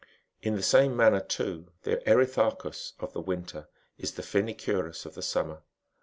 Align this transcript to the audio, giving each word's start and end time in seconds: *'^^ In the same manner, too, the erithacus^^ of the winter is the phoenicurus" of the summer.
*'^^ 0.01 0.03
In 0.41 0.55
the 0.55 0.63
same 0.63 0.97
manner, 0.97 1.19
too, 1.19 1.67
the 1.83 1.97
erithacus^^ 2.07 2.93
of 2.99 3.13
the 3.13 3.21
winter 3.21 3.67
is 3.99 4.13
the 4.13 4.23
phoenicurus" 4.23 5.05
of 5.05 5.13
the 5.13 5.21
summer. 5.21 5.61